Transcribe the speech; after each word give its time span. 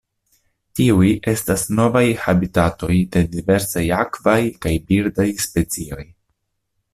Tiuj 0.77 1.09
estas 1.31 1.65
novaj 1.79 2.03
habitatoj 2.21 2.91
de 3.17 3.23
diversaj 3.35 3.85
akvaj 3.99 4.39
kaj 4.65 4.73
birdaj 4.89 5.29
specioj. 5.47 6.03